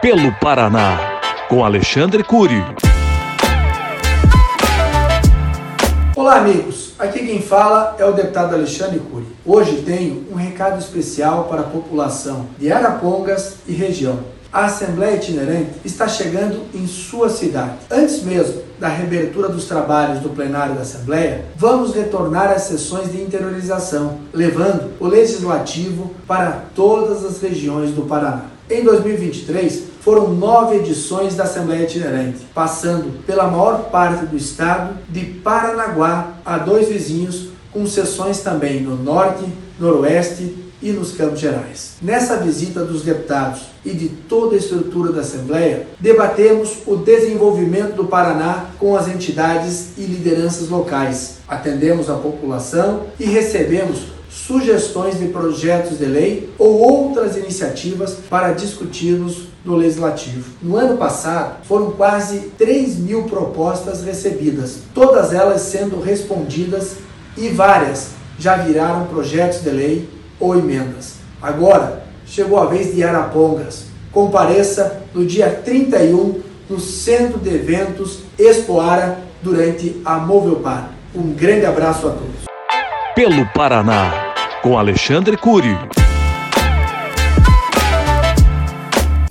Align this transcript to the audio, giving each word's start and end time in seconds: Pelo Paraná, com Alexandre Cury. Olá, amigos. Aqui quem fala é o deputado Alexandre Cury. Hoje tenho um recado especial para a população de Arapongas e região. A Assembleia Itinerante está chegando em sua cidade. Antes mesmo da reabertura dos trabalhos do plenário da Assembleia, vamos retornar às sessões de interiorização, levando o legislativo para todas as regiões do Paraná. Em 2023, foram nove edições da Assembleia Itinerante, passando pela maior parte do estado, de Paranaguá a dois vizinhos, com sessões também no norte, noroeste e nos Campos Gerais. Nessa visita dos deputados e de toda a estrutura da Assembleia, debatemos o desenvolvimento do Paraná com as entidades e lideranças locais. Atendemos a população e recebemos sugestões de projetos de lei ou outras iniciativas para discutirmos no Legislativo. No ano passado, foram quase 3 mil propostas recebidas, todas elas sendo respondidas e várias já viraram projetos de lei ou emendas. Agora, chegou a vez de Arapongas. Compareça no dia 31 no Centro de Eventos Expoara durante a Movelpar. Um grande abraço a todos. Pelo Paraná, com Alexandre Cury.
Pelo 0.00 0.32
Paraná, 0.40 1.20
com 1.46 1.62
Alexandre 1.62 2.24
Cury. 2.24 2.64
Olá, 6.16 6.36
amigos. 6.36 6.94
Aqui 6.98 7.18
quem 7.18 7.42
fala 7.42 7.96
é 7.98 8.04
o 8.06 8.12
deputado 8.12 8.54
Alexandre 8.54 8.98
Cury. 8.98 9.26
Hoje 9.44 9.82
tenho 9.82 10.26
um 10.32 10.36
recado 10.36 10.78
especial 10.78 11.44
para 11.44 11.60
a 11.60 11.64
população 11.64 12.46
de 12.58 12.72
Arapongas 12.72 13.58
e 13.68 13.74
região. 13.74 14.20
A 14.52 14.64
Assembleia 14.64 15.14
Itinerante 15.14 15.70
está 15.84 16.08
chegando 16.08 16.62
em 16.74 16.84
sua 16.84 17.28
cidade. 17.28 17.74
Antes 17.88 18.24
mesmo 18.24 18.62
da 18.80 18.88
reabertura 18.88 19.48
dos 19.48 19.66
trabalhos 19.66 20.18
do 20.18 20.30
plenário 20.30 20.74
da 20.74 20.80
Assembleia, 20.80 21.44
vamos 21.56 21.94
retornar 21.94 22.50
às 22.50 22.62
sessões 22.62 23.12
de 23.12 23.22
interiorização, 23.22 24.18
levando 24.32 24.90
o 24.98 25.06
legislativo 25.06 26.10
para 26.26 26.64
todas 26.74 27.24
as 27.24 27.40
regiões 27.40 27.92
do 27.92 28.02
Paraná. 28.02 28.46
Em 28.68 28.82
2023, 28.82 29.84
foram 30.00 30.32
nove 30.32 30.78
edições 30.78 31.36
da 31.36 31.44
Assembleia 31.44 31.84
Itinerante, 31.84 32.44
passando 32.52 33.24
pela 33.24 33.46
maior 33.46 33.84
parte 33.90 34.26
do 34.26 34.36
estado, 34.36 34.96
de 35.08 35.26
Paranaguá 35.26 36.34
a 36.44 36.58
dois 36.58 36.88
vizinhos, 36.88 37.50
com 37.72 37.86
sessões 37.86 38.40
também 38.40 38.80
no 38.80 38.96
norte, 38.96 39.44
noroeste 39.78 40.54
e 40.82 40.92
nos 40.92 41.12
Campos 41.12 41.40
Gerais. 41.40 41.92
Nessa 42.00 42.36
visita 42.36 42.84
dos 42.84 43.02
deputados 43.02 43.62
e 43.84 43.90
de 43.90 44.08
toda 44.08 44.54
a 44.54 44.58
estrutura 44.58 45.12
da 45.12 45.20
Assembleia, 45.20 45.86
debatemos 45.98 46.78
o 46.86 46.96
desenvolvimento 46.96 47.94
do 47.94 48.06
Paraná 48.06 48.70
com 48.78 48.96
as 48.96 49.08
entidades 49.08 49.90
e 49.98 50.02
lideranças 50.02 50.68
locais. 50.68 51.38
Atendemos 51.46 52.08
a 52.08 52.14
população 52.14 53.06
e 53.18 53.24
recebemos 53.24 54.20
sugestões 54.30 55.18
de 55.18 55.26
projetos 55.26 55.98
de 55.98 56.04
lei 56.04 56.48
ou 56.56 56.78
outras 56.78 57.36
iniciativas 57.36 58.16
para 58.30 58.52
discutirmos 58.52 59.48
no 59.64 59.76
Legislativo. 59.76 60.52
No 60.62 60.76
ano 60.76 60.96
passado, 60.96 61.64
foram 61.64 61.90
quase 61.90 62.50
3 62.56 62.96
mil 62.98 63.24
propostas 63.24 64.02
recebidas, 64.02 64.78
todas 64.94 65.32
elas 65.32 65.62
sendo 65.62 66.00
respondidas 66.00 66.96
e 67.36 67.48
várias 67.48 68.12
já 68.38 68.56
viraram 68.56 69.06
projetos 69.06 69.62
de 69.62 69.70
lei 69.70 70.08
ou 70.38 70.56
emendas. 70.56 71.16
Agora, 71.42 72.04
chegou 72.26 72.58
a 72.58 72.66
vez 72.66 72.94
de 72.94 73.02
Arapongas. 73.02 73.86
Compareça 74.12 75.02
no 75.14 75.24
dia 75.24 75.50
31 75.50 76.40
no 76.68 76.80
Centro 76.80 77.38
de 77.38 77.50
Eventos 77.50 78.20
Expoara 78.38 79.18
durante 79.42 80.00
a 80.04 80.16
Movelpar. 80.16 80.90
Um 81.14 81.32
grande 81.32 81.66
abraço 81.66 82.06
a 82.06 82.10
todos. 82.10 82.44
Pelo 83.14 83.46
Paraná, 83.52 84.32
com 84.62 84.78
Alexandre 84.78 85.36
Cury. 85.36 85.99